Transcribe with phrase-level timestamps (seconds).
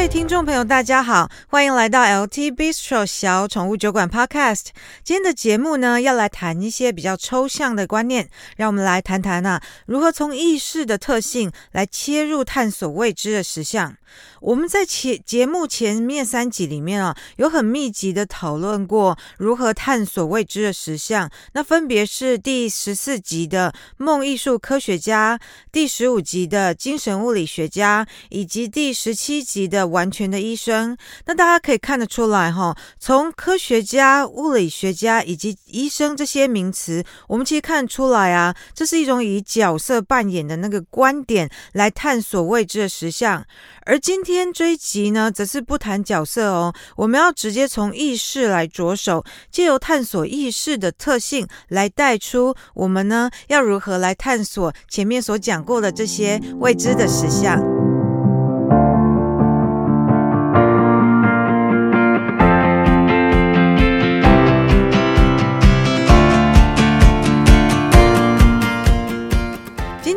[0.00, 4.68] 位听众朋友，大家好，欢迎来到 LT Bistro 小宠物酒馆 Podcast。
[5.04, 13.94] 今天的节目呢，要来谈一些比较抽象的观念，让我们来谈谈啊，如何从意识的特性来切入探索未知的实相。
[14.40, 21.30] 我们在前节目前面三集里面啊，有很密集的讨论过如何探索未知的实相。
[21.52, 25.38] 那分别是第十四集的梦艺术科学家，
[25.70, 30.96] 第十五集的精神物理学家，以及第十七集的完全的医生。
[31.26, 43.44] 那大家可以看得出来哈，从科学家、物理学家以及医生这些名词，我们其实看出来啊，这是一种以角色扮演的那个观点来探索未知的实相，
[43.84, 57.79] 而今天这一集呢，则是不谈角色哦，我们要直接从意识来着手，借由探索意识的特性来带出我们呢要如何来探索前面所讲过的这些未知的实相。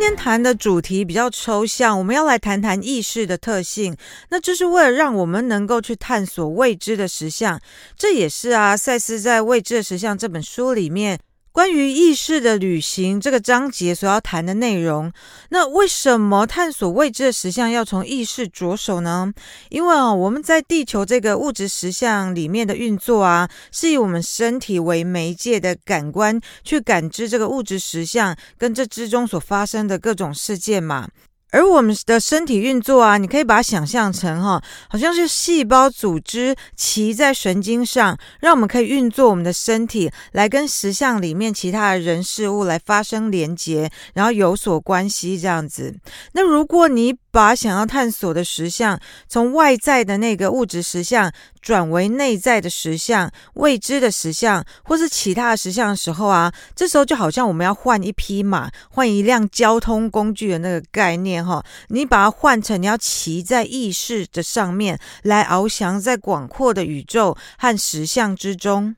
[0.03, 3.95] 天谈的主题比较抽象，我们要来谈谈意识的特性。
[4.31, 7.57] 那这是为了让我们能够去探索未知的实相。
[7.95, 11.17] 这也是啊，赛斯在《未知的实相》这本书里面。
[11.53, 15.13] 关于意识的旅行这个章节所要谈的内容，
[15.49, 19.31] 那为什么探索未知的实相要从意识着手呢？
[19.69, 31.07] 因为啊，我们在地球这个物质实相里面的运作啊，是以我们身体为媒介的感官去感知这个物质实相跟这之中所发生的各种事件嘛。
[31.53, 45.95] 而我们的身体运作啊，你可以把它想象成哈，好像是细胞组织骑在神经上，让我们可以运作我们的身体，来跟实相里面其他的人事物来发生连结，然后有所关系这样子。
[46.31, 61.65] 那如果你把想要探索的实相从外在的那个物质实相转为内在的实相、未知的实相，或是其他的实相的时候啊，这时候就好像我们要换一匹马、换一辆交通工具的那个概念哈。
[61.87, 68.95] 你把它换成你要骑在意识的上面，来翱翔在广阔的宇宙和实相之中。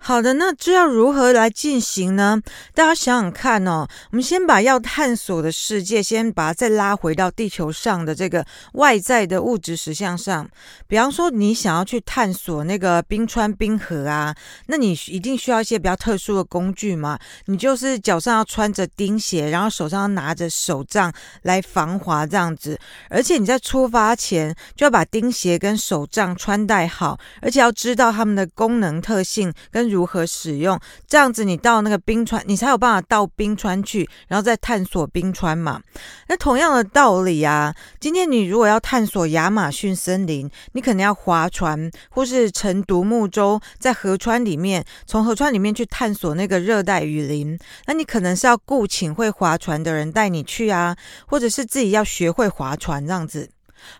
[0.00, 2.40] 好的，那这要如何来进行呢？
[2.72, 3.86] 大家想想看哦。
[4.10, 10.48] 我们先把要探索的世界，先把它再拉回到地球上的这个外在的物质实相上。
[10.86, 14.34] 比方说，你想要去探索那个冰川冰河啊，
[14.66, 17.18] 那你一定需要一些比较特殊的工具嘛。
[17.46, 22.78] 你就是脚上要穿着钉鞋，然后手上要拿着手杖来防滑这样子。
[23.10, 29.87] 而且你在出发前就要把钉鞋跟手杖穿戴好，而且要知道它们的功能特性跟。
[29.88, 35.80] 如何使用，这样子你到那个冰川，你才有办法到冰川去，然后再探索冰川嘛。
[36.28, 47.58] 那同样的道理啊，今天你如果要探索亚马逊森林，你可能要划船，或是乘独木舟在河川里面，从河川里面去探索那个热带雨林。
[47.86, 50.96] 那你可能是要雇请会划船的人带你去啊，
[51.26, 53.48] 或者是自己要学会划船这样子。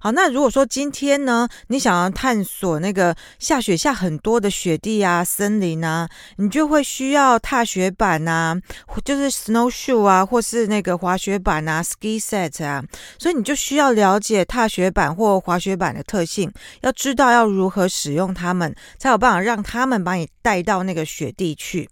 [0.00, 8.56] 好，那如果说今天呢，你想要探索那个下雪下很多的雪地啊、森林啊，你就会需要踏雪板啊，
[9.04, 12.82] 就是 snowshoe 啊，或是那个滑雪板啊，ski set 啊，
[13.18, 16.52] 所以你就需要了解踏雪板或滑雪板的特性，
[16.82, 21.88] 要知道要如何使用它们，才有办法让他们把你带到那个雪地去。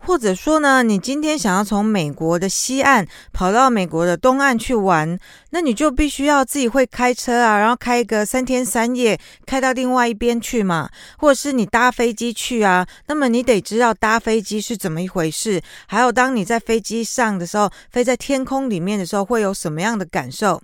[0.00, 5.18] 或者说呢，你今天想要从美国的西岸跑到美国的东岸去玩，
[5.50, 10.88] 那你就必须要自己会开车啊，然后开个三天三夜，开到另外一边去嘛。
[11.18, 20.60] 或者是你搭飞机去啊，那么你得知道搭飞机是怎么一回事，还有当你在飞机上的时候，飞在天空里面的时候，会有什么样的感受。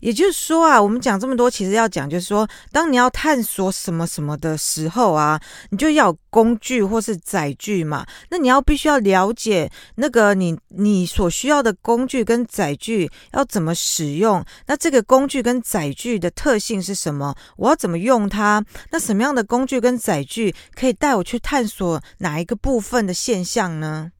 [0.00, 5.40] 也就是说啊，我们讲这么多，其实要讲就是说，当你要探索什么什么的时候啊，
[5.70, 8.06] 你就要有工具或是载具嘛。
[8.30, 14.44] 那你要必须要了解那个你你所需要的工具跟载具要怎么使用。
[14.66, 17.34] 那这个工具跟载具的特性是什么？
[17.56, 18.64] 我要怎么用它？
[18.90, 24.12] 那什么样的工具跟载具可以带我去探索哪一个部分的现象呢？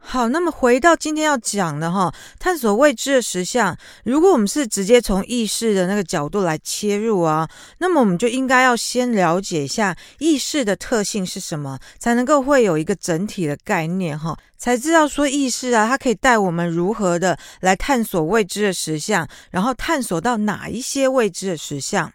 [0.00, 3.76] 好，那么回到今天要讲的哈，探索未知的实相。
[4.04, 7.46] 如果我们是直接从意识的那个角度来切入啊，
[7.78, 22.10] 那么我们就应该要先了解一下意识的特性是什么，才能够会有一个整体的概念哈，才知道说意识啊，它可以带我们如何的来探索未知的实相，然后探索到哪一些未知的实相。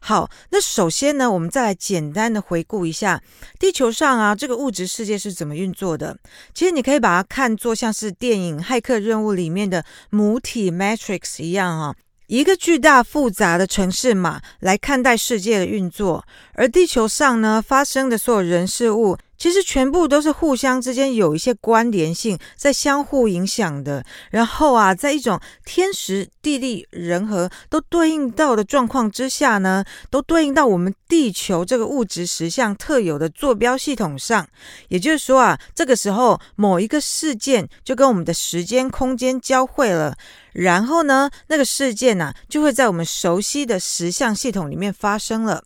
[0.00, 3.22] 好，那首先呢，我们再来简单的回顾一下
[3.58, 6.16] 地球上啊，这个物质世界是怎么运作的。
[6.52, 11.94] 其实你可以把它看作像是电影《骇客任务》里面的母体 Matrix 一样啊。
[12.26, 16.24] 一个巨大复杂的城市嘛来看待世界的运作，
[16.54, 24.02] 而地球上呢发生的所有人事物，其实全部都是互相之间有一些关联性，在相互影响的。
[24.30, 34.48] 然后啊，在一种天时地利人和都对应到的状况之下呢，都对应到我们地球这个物质实相特有的坐标系统上。
[34.88, 40.16] 也就是说啊，这个时候某一个事件就跟我们的时间空间交汇了。
[40.54, 45.64] 然后呢，那个事件呢、啊，就会在我们熟悉的实相系统里面发生了。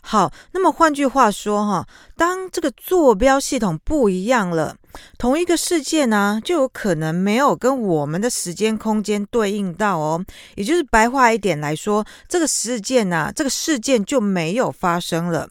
[0.00, 1.86] 好，那么换句话说哈，
[2.16, 4.76] 当这个坐标系统不一样了，
[5.18, 10.24] 同一个事件呢，就有可能没有跟我们的时间空间对应到哦。
[10.54, 15.48] 也就是白话一点来说，这个事件呢，这个事件就没有发生了。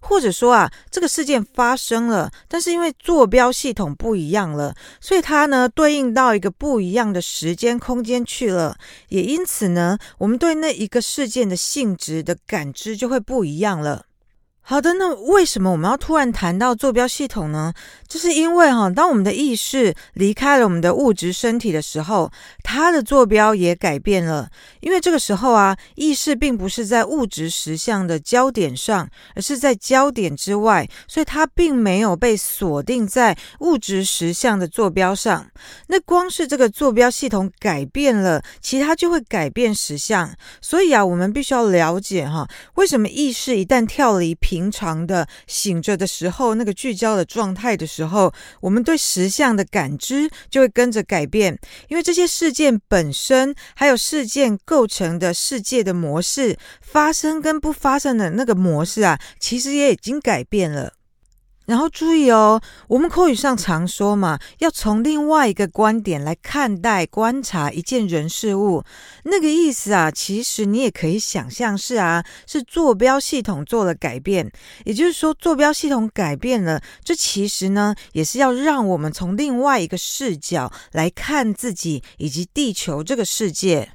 [0.00, 8.76] 或者说啊，这个事件发生了，但是因为坐标系统不一样了，所以它呢对应到一个不一样的时间空间去了，
[9.10, 14.06] 也因此呢，我们对那一个事件的性质的感知就会不一样了。
[14.70, 17.74] 好的，那为什么我们要突然谈到坐标系统呢？
[18.06, 22.30] 就是因为哈，当我们的意识离开了我们的物质身体的时候，
[22.62, 24.48] 它的坐标也改变了。
[24.78, 35.48] 因为这个时候啊，意识并不是在物质实相的焦点上，而是在焦点之外，所以它并没有被锁定在物质实相的坐标上。
[35.88, 40.32] 那光是这个坐标系统改变了，其他就会改变实相。
[40.60, 48.30] 所以啊，我们必须要了解哈，为什么意识一旦跳离平平常的醒着的时候，那个聚焦的状态的时候，
[48.60, 51.58] 我们对实相的感知就会跟着改变，
[51.88, 60.92] 因为这些事件本身，还有事件构成的世界的模式，发生跟不发生的那个模式啊，其实也已经改变了。
[61.70, 68.82] 然后注意哦，我们口语上常说嘛，要从另外一个观点来看待、观察一件人事物。
[69.22, 74.50] 那个意思啊，其实你也可以想象是啊，是坐标系统做了改变。
[74.84, 83.92] 也就是说，坐标系统改变了，这其实呢，也是要让我们从另外一个视角来看自己以及地球这个世界。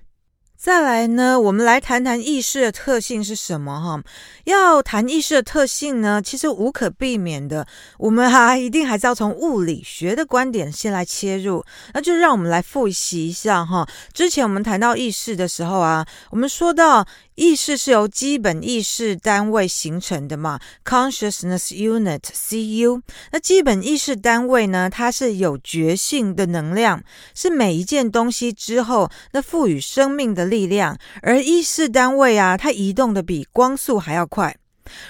[0.66, 4.02] 再来呢，我们来谈谈意识的特性是什么哈？
[4.46, 7.68] 要谈意识的特性呢，其实无可避免的，
[8.00, 11.64] 我们还一定还是要从物理学的观点先来切入。
[11.94, 13.88] 那就让我们来复习一下哈。
[14.12, 17.06] 之前我们谈到意识的时候啊，我们说到。
[17.36, 23.02] 意识是由基本意识单位形成的嘛，Consciousness Unit（CU）。
[23.32, 27.04] 那基本意识单位呢，它是有觉性的能量，
[27.34, 30.98] 是每一件东西之后那赋予生命的力量。
[31.22, 34.56] 而意识单位啊，它移动的比光速还要快。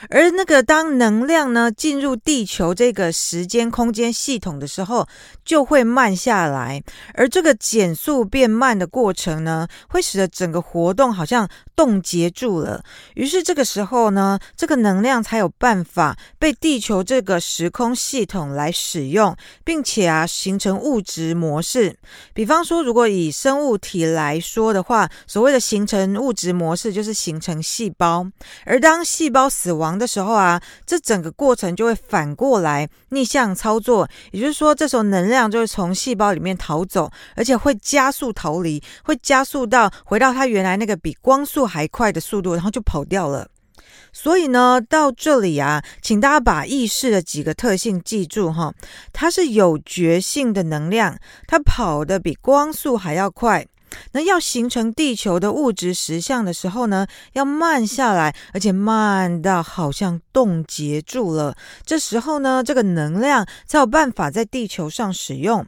[0.10, 5.08] 而那个当能量呢进入地球这个时间空间系统的时候，
[5.44, 6.84] 就会慢下来。
[7.14, 12.84] 而这个减速变慢的过程呢，会使得整个活动好像冻结住了。
[13.16, 21.98] 于是这个时候呢，这个能量才有办法被地球这个时空系统来使用，并且啊形成物质模式。
[22.34, 28.26] 比方说，如果以生物体来说的话，所谓的形成物质模式就是形成细胞。
[28.66, 43.48] 而当细胞死亡的时候啊，这整个过程就会反过来逆向操作，也就是说，这时候能量就会从细胞里面逃走，而且会加速逃离，会加速到回到它原来那个比光速还快的速度，然后就跑掉了。
[44.14, 48.72] 所以呢，到这里啊，请大家把意识的几个特性记住哈，
[49.12, 51.18] 它是有觉性的能量，
[51.48, 53.66] 它跑得比光速还要快。
[54.12, 61.56] 那要形成地球的物质实相的时候呢，要慢下来，而且慢到好像冻结住了。
[61.86, 65.66] 这时候呢，这个能量才有办法在地球上使用。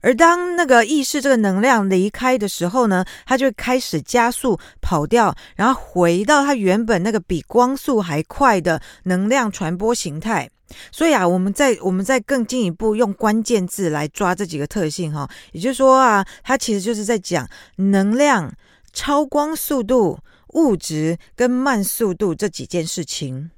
[0.00, 10.50] 而当那个意识这个能量离开的时候呢，它就开始加速跑掉，然后回到它原本那个比光速还快的能量传播形态。
[10.90, 18.52] 所以啊，我们再我们再更进一步用关键字来抓这几个特性哈，也就是说啊，它其实就是在讲能量、
[18.92, 20.18] 超光速度、
[20.54, 23.50] 物质跟慢速度这几件事情。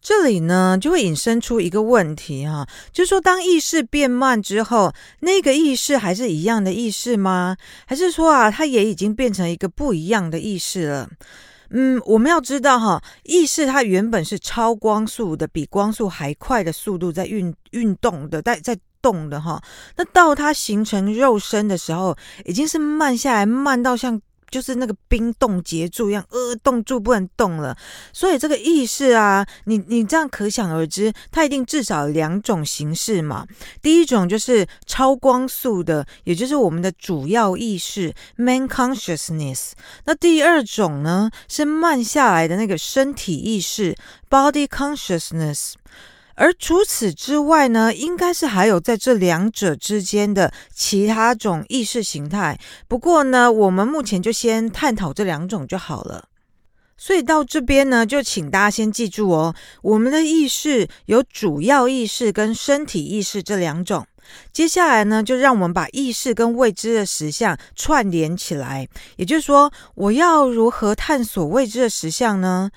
[0.00, 7.56] 这里呢，就会引申出一个问题哈，就是说，当意识变慢之后，那个意识还是一样的意识吗？
[7.86, 11.08] 还是说啊，它也已经变成一个不一样的意识了？
[11.76, 19.60] 嗯，我们要知道哈，意识它原本是超光速的，比光速还快的速度在运运动的，在在动的哈。
[19.96, 24.20] 那到它形成肉身的时候，已经是慢下来，慢到像。
[24.54, 27.76] 就是那个冰冻结住一样，呃，冻住不能动了。
[28.12, 33.44] 所以这个意识啊，你你这样可想而知，它一定至少两种形式嘛。
[33.82, 39.72] 第一种就是超光速的，也就是我们的主要意识 （main consciousness）。
[40.04, 43.96] 那第二种呢，是慢下来的那个身体意识
[44.30, 45.72] （body consciousness）。
[46.36, 52.58] 而除此之外呢，应该是还有在这两者之间的其他种意识形态。
[52.88, 56.28] 不过呢，我们目前就先探讨这两种就好了。
[56.96, 64.06] 所以到这边呢，就请大家先记住哦，我们的意识有主要意识跟身体意识这两种。
[64.52, 68.88] 接下来呢，就让我们把意识跟未知的实相串联起来。
[69.16, 72.70] 也就是说，我要如何探索未知的实相呢？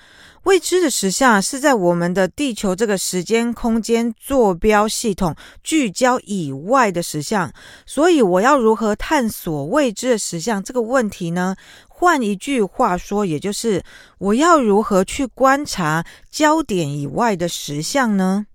[0.43, 7.51] 未知的实相是在我们的地球这个时间空间坐标系统聚焦以外的实相，
[7.85, 11.57] 所以我要如何探索未知的实相这个问题呢？
[11.89, 13.83] 换一句话说，也就是
[14.19, 18.45] 我要如何去观察焦点以外的实相呢？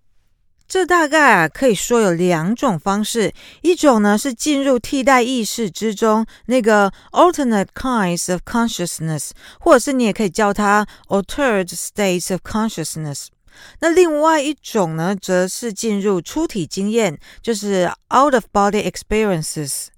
[0.67, 13.27] 这大概啊可以说有两种方式，一种呢是进入替代意识之中，那个 alternate kinds of consciousness，或者是你也可以叫它 altered states of consciousness。
[13.81, 19.89] 那另外一种呢，则是进入出体经验，就是 out of body experiences。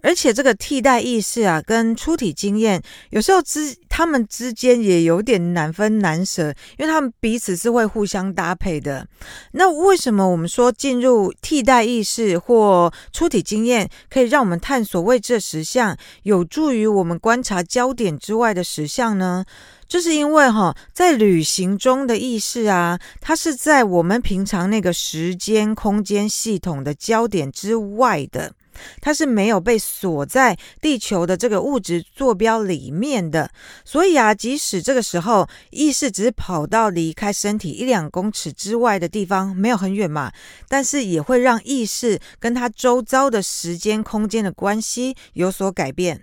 [0.00, 9.06] 而且这个替代意识啊，跟出体经验有时候之他们之间也有点难分难舍，因为他们彼此是会互相搭配的。
[9.52, 19.44] 那为什么我们说进入替代意识或出体经验可以让我们探索未知的实相，有助于我们观察焦点之外的实相呢？
[19.86, 28.52] 就是因为哈，在旅行中的意识啊，它是在我们平常那个时间空间系统的焦点之外的。
[29.00, 33.50] 它是没有被锁在地球的这个物质坐标里面的，
[33.84, 40.32] 所以啊，即使这个时候意识只是跑到离开身体一两公尺之外的地方，没有很远嘛，
[40.68, 46.22] 但是也会让意识跟它周遭的时间空间的关系有所改变。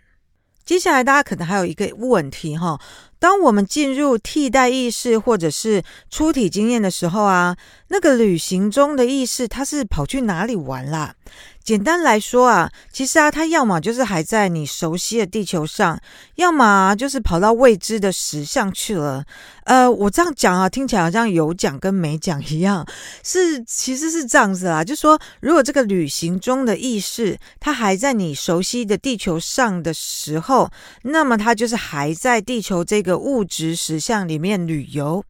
[0.63, 2.79] 接下来大家可能还有一个问题哈，
[3.20, 7.58] 当我们进入替代意识或者是出体经验的时候啊，
[7.89, 11.15] 那个旅行中的意识它是跑去哪里玩啦？
[11.63, 16.00] 简单来说啊，其实啊，它要么就是还在你熟悉的地球上，
[16.36, 19.24] 要么就是跑到未知的实像去了。
[19.65, 22.86] 呃，我这样讲啊，听起来好像有讲跟没讲一样，
[23.24, 24.84] 是其实是这样子啦。
[24.84, 30.70] 就说如果这个旅行中的意识它还在你熟悉的地球上的时候，
[31.03, 35.24] 那么它就是还在地球这个物质实像里面旅游。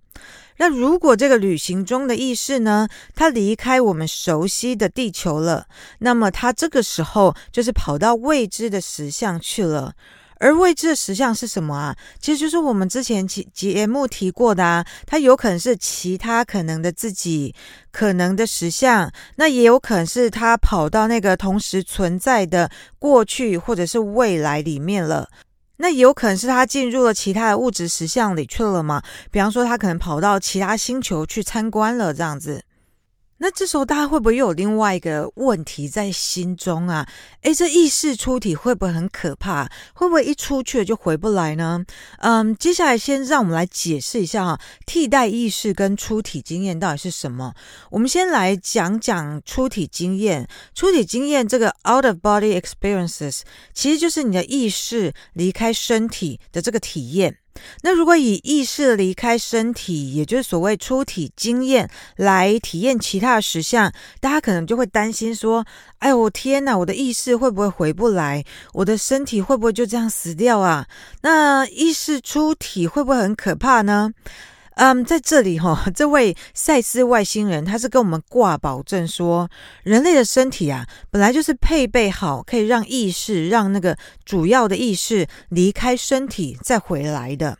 [0.61, 5.65] 那如果这个旅行中的意识呢，它离开我们熟悉的地球了，
[5.97, 9.95] 那么它这个时候就是跑到未知的实相去了。
[10.37, 11.97] 而未知的实相是什么啊？
[12.19, 17.55] 其实就是我们之前节节目提过的啊，它有可能是其他可能的自己，
[17.91, 25.27] 可能的实相，那也有可能是它跑到那个同时存在的过去或者是未来里面了。
[25.81, 29.01] 那有可能是他进入了其他的物质实像里去了吗？
[29.31, 32.63] 比方说，他可能跑到其他星球去参观了，这样子。
[33.43, 37.07] 那这时候大家会不会又有另外一个问题在心中啊？
[37.41, 39.67] 诶，这意识出体会不会很可怕？
[39.95, 41.83] 会不会一出去了就回不来呢？
[42.19, 47.55] 嗯，接下来先让我们来解释一下哈，替代意识跟出体经验到底是什么？
[47.89, 50.47] 我们先来讲讲出体经验。
[50.75, 53.41] 出体经验这个 out of body experiences，
[53.73, 57.37] 其实就是你的意识离开身体的这个体验。
[57.81, 65.65] 那如果以意识离开身体，也就是所谓出体经验来体验其他的实相，大家可能就会担心说
[65.99, 68.43] ：“哎呦，我天哪，我的意识会不会回不来？
[68.73, 70.87] 我的身体会不会就这样死掉啊？
[71.21, 74.11] 那意识出体会不会很可怕呢？”
[74.75, 79.49] 嗯，在这里哈，这位赛斯外星人他是跟我们挂保证说，
[79.83, 87.57] 人类的身体啊，本来就是配备好可以让意识让那个主要的意识离开身体再回来的。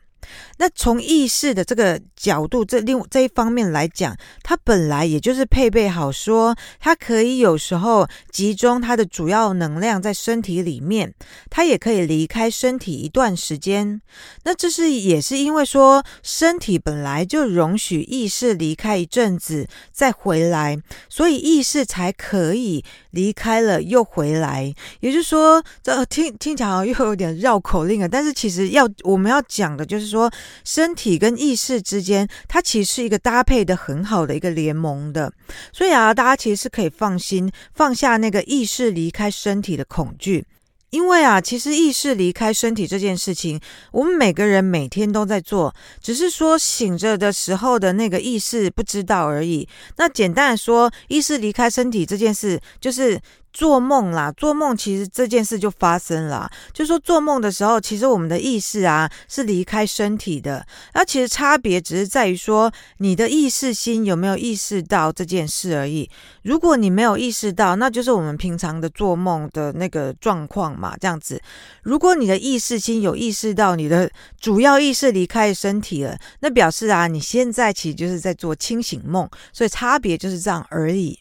[0.57, 11.13] 那从意识的这个角度，这另这一方面来讲，它本来也就是配备好，说它可以有时候集中它的主要能量在身体里面，
[11.50, 14.01] 它也可以离开身体一段时间。
[14.43, 20.77] 那这是也是因为说，身体本来就容许意识离开一阵子再回来，
[21.09, 24.72] 所以意识才可以离开了又回来。
[25.00, 30.12] 也就是说，这听听起来好像又有点绕口令啊，但是其实要我们要讲的就是。
[30.12, 30.30] 说
[30.65, 35.32] 身体跟意识之间，它其实是一个搭配的很好的一个联盟的，
[35.72, 40.46] 所以啊，大家其实是可以放心放下那个意识离开身体的恐惧。
[40.91, 43.60] 因为啊，其实意识离开身体这件事情，
[43.91, 49.67] 我们每个人每天都在做，只是说醒着的时候的那个意识不知道而已。
[49.98, 53.19] 那简单的说，意识离开身体这件事，就是。
[53.53, 56.50] 做梦啦，做梦其实这件事就发生了。
[56.74, 60.65] 就说做梦的时候，其实我们的意识啊是离开身体的。
[60.93, 66.10] 那其实差别只是在于说，你的意识心有没有意识到这件事而已。
[66.43, 71.41] 如果你没有意识到，那就是我们平常的做梦的那个状况嘛，这样子。
[71.84, 79.29] 如果你的意识心有意识到你的主要意识离开身体了，那表示啊，你现在其实就是在做清醒梦。
[79.53, 81.20] 所以差别就是这样而已。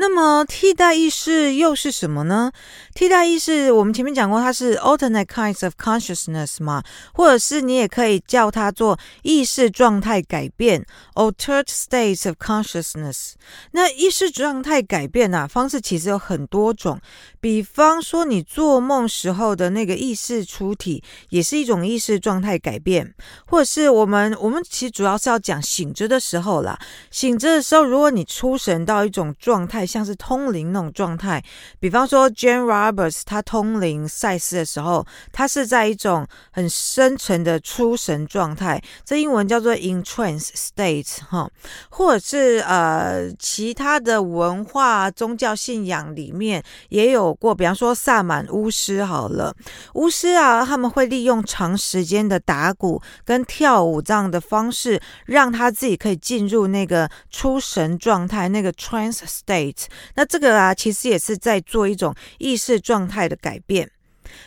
[0.00, 2.52] 那么替代意识又是什么呢？
[2.94, 13.32] 替代意识，我们前面讲过，它是 alternate kinds of consciousness 嘛，或者是你也可以叫它做意识状态改变 （altered states of consciousness）。
[13.72, 17.00] 那意识状态改变啊，方式其实有很多种。
[17.40, 23.12] 比方说，你做梦时候的那个意识出体，也是一种意识状态改变，
[23.46, 26.78] 或者是我们我们其实主要是要讲醒着的时候啦。
[27.10, 29.87] 醒着的时候，如果你出神到一种状态。
[29.88, 31.42] 像是通灵那种状态，
[31.80, 41.50] 比方说 Jane Roberts 他通灵赛斯的时候，他是在一种很深沉的出神状态，这英文叫做 in trance state 哈，
[41.88, 49.54] 或者是呃其他的文化宗教信仰里面也有过，比方说萨满巫师好了，
[49.94, 59.77] 巫师啊他们会利用长时间的打鼓跟跳舞这样的方式，让他自己可以进入那个出神状态，那个 trance state。
[60.14, 63.90] 那这个啊，其实也是在做一种意识状态的改变。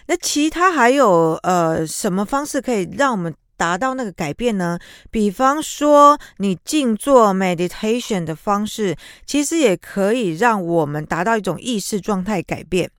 [0.07, 4.77] 那其他还有呃什么方式可以让我们达到那个改变呢？
[5.09, 8.95] 比方说，你静坐 meditation 的方式，
[9.25, 12.89] 其实也可以让我们达到一种意识状态改变。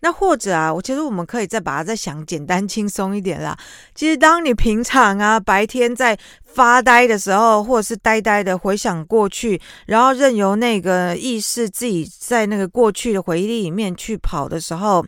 [0.00, 3.58] 那或者啊，我其实我们可以再把它再想简单轻松一点啦。
[3.94, 6.16] 其实当你平常啊白天在
[6.54, 15.04] 发呆的时候，或者是呆呆的回想过去，然后任由那个意识自己在那个过去的回忆里面去跑的时候，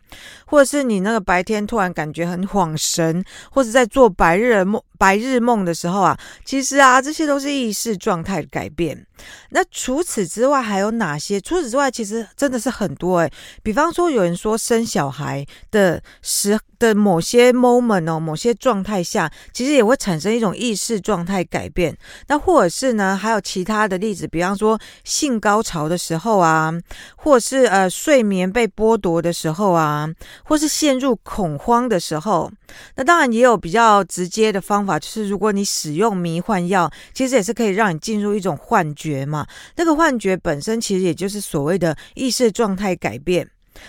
[0.47, 9.07] 或者是你那个白天突然感觉很恍神，或者在做白日梦、白日梦的时候啊，其实啊，这些都是意识状态改变。
[9.51, 11.39] 那除此之外还有哪些？
[11.39, 13.31] 除此之外，其实真的是很多诶。
[13.63, 21.97] 比方说，有人说生小孩的时的某些 moment 哦，某些状态下，其实也会产生一种意识状态态改变。
[22.27, 26.73] 那或者是呢，还有其他的例子，比方说性高潮的时候啊，
[27.17, 30.09] 或者是呃睡眠被剥夺的时候啊，
[30.45, 32.51] 或是陷入恐慌的时候。
[32.97, 39.47] 那当然也有比较直接的方法，就是如果你使用迷幻药，其实也是可以让你进入一种幻觉嘛。
[39.77, 43.49] 那个幻觉本身其实也就是所谓的意识状态改变。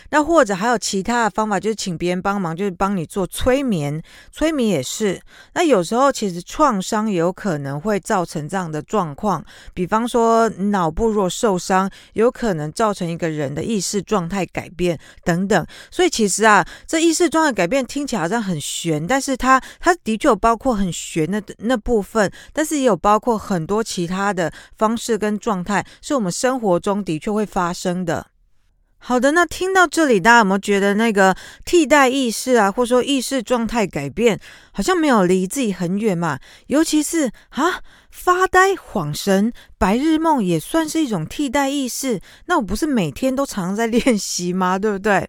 [0.10, 4.02] 那或者还有其他的方法，就是请别人帮忙，就是帮你做催眠。
[4.32, 5.20] 催眠也是。
[5.54, 15.66] 那有时候其实创伤也有可能会造成这样的状况，比方说脑部若受伤，有可能造成一个人的意识状态改变等等。
[15.90, 28.31] 所以其实啊，这意识状态改变听起来好像很玄，但是它它的确有包括很玄的那部分，但是也有包括很多其他的方式跟状态，是我们生活中的确会发生的。
[29.04, 31.36] 好的，那听到这里，大家有没有觉得那个
[31.66, 34.40] 替代意识啊，或者说意识状态改变，
[34.72, 36.40] 好像没有离自己很远嘛？
[36.68, 37.82] 尤其是啊。
[38.12, 42.19] 发呆、恍神、白日梦也算是一种替代意识。
[42.45, 44.78] 那我不是每天都常常在练习吗？
[44.78, 45.28] 对不对？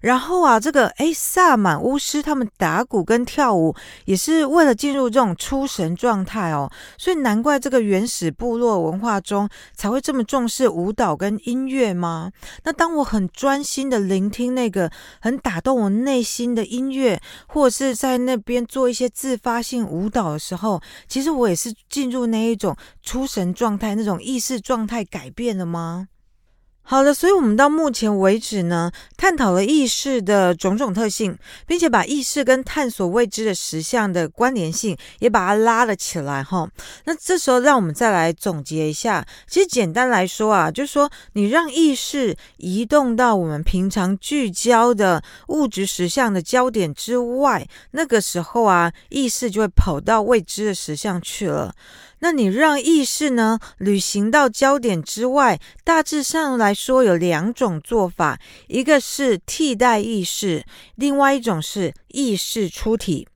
[0.00, 6.68] 然后啊，这个诶，萨满巫师他们打鼓跟跳舞也是为了进入这种出神状态哦。
[6.96, 12.32] 所以难怪这个原始部落文化中才会这么重视舞蹈跟音乐吗？
[12.64, 14.90] 那当我很专心的聆听那个
[15.20, 22.21] 很打动我内心的音乐，或者是在那边做一些自发性舞蹈的时候，其实我也是进入。
[22.26, 26.08] 那一种出神状态，那种意识状态改变了吗？
[26.84, 36.68] 好的，所以我们到目前为止呢，探讨了意识的种种特性，并且把意识跟探索未知的实相的关联性也把它拉了起来哈。
[37.04, 39.24] 那这时候，让我们再来总结一下。
[39.46, 51.72] 其实简单来说啊，就是说你让意识移动到我们平常聚焦的物质实相的焦点之外，那个时候啊，意识就会跑到未知的实相去了。
[52.24, 63.26] 那你让意识呢，旅行到焦点之外，大致上来说有两种做法，一个是替代意识，另外一种是意识出体。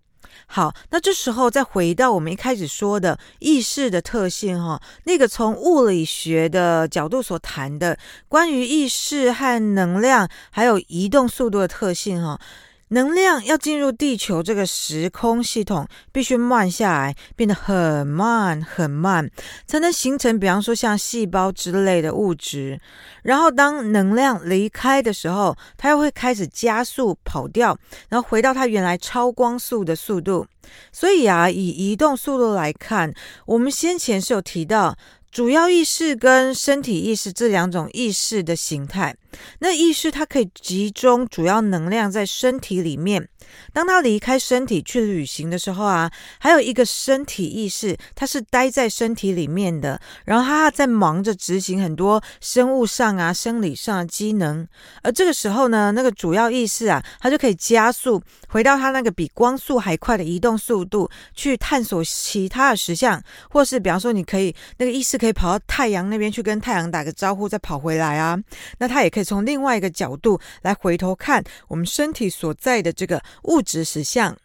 [0.47, 12.41] 好，那这时候再回到我们一开始说的意识的特性哈，那个从物理学的角度所谈的关于意识和能量还有移动速度的特性哈。
[12.89, 19.29] 能量要进入地球这个时空系统，必须慢下来，变得很慢很慢，
[19.67, 22.81] 才能形成，比方说像细胞之类的物质。
[23.23, 27.77] 然后当能量离开的时候，它又会开始加速跑掉，
[28.09, 30.47] 然后回到它原来超光速的速度。
[30.93, 33.13] 所以啊，以移动速度来看，
[33.47, 34.97] 我们先前是有提到。
[35.37, 39.15] 主要意识跟身体意识这两种意识的形态，
[39.59, 43.29] 那意识它可以集中主要能量在身体里面。
[43.73, 54.67] 当他离开身体去旅行的时候啊，还有一个身体意识，它是待在身体里面的，然后他在忙着执行很多生物上啊、生理上的机能。
[55.03, 68.39] 而这个时候呢，那个主要意识啊，它就可以加速回到它那个比光速还快的移动速度，去探索其他的实像，或是比方说，你可以那个意识可以跑到太阳那边去跟太阳打个招呼，再跑回来啊。
[68.79, 73.21] 那它也可以从另外一个角度来回头看我们身体所在的这个。
[73.43, 74.37] 物质实相。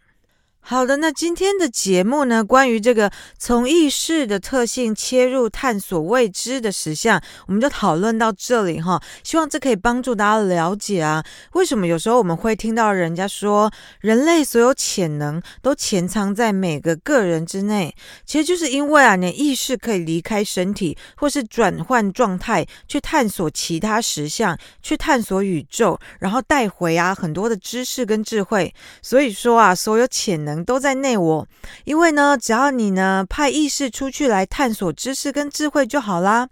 [0.63, 9.01] 好的，那今天的节目呢，关于这个从意识的特性切入探索未知的实相，我们就讨论到这里哈。
[9.23, 11.21] 希望这可以帮助大家了解啊，
[11.53, 13.69] 为什么有时候我们会听到人家说，
[13.99, 17.93] 人类所有潜能都潜藏在每个个人之内，
[18.25, 28.73] 其实就是因为啊，你意识可以离开身体，或是转换状态，去探索其他实相，去探索宇宙，然后带回啊很多的知识跟智慧。
[29.01, 30.50] 所以说啊，所有潜能。
[30.65, 31.47] 都在内我，
[31.85, 36.47] 因为呢，只要你呢派意识出去来探索知识跟智慧就好啦。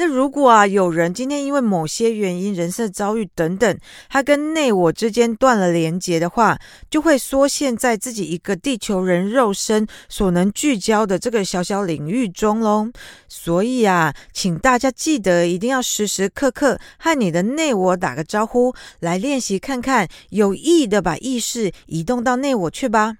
[0.00, 6.56] 那如果啊有人今天因为某些原因、人生遭遇等等，他跟内我之间断了连接的话，
[6.88, 12.88] 就会缩限在自己一个地球人肉身所能聚焦的这个小小领域中喽。
[13.26, 23.16] 所以啊，请大家记得一定要时时刻刻和你的内我打个招呼，来练习看看，有意的把意识移动到内我去吧。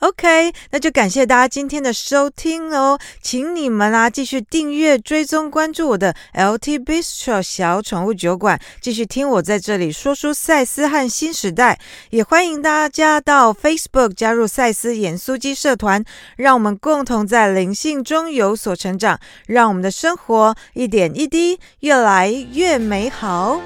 [0.00, 16.02] OK，那就感谢大家今天的收听哦，请你们啊继续订阅、追踪、关注我的 LT Bistro 小宠物酒馆，继续听我在这里说书赛斯和新时代，也欢迎大家到 Facebook 加入赛斯盐酥鸡社团，
[16.36, 23.60] 让我们共同在灵性中有所成长，让我们的生活一点一滴越来越美好。